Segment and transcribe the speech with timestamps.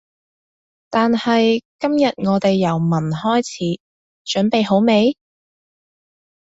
[0.89, 3.79] 但係今日我哋由聞開始，
[4.25, 5.15] 準備好未？